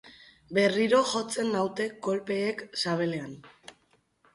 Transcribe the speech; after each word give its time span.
Berriro 0.57 1.01
jotzen 1.11 1.53
naute 1.57 1.87
kolpeek 2.09 2.67
sabelean. 2.87 3.41